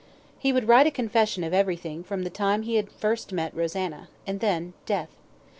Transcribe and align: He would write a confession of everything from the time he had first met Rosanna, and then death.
He 0.39 0.51
would 0.51 0.67
write 0.67 0.87
a 0.87 0.89
confession 0.89 1.43
of 1.43 1.53
everything 1.53 2.03
from 2.03 2.23
the 2.23 2.31
time 2.31 2.63
he 2.63 2.77
had 2.77 2.89
first 2.91 3.31
met 3.31 3.55
Rosanna, 3.55 4.07
and 4.25 4.39
then 4.39 4.73
death. 4.87 5.09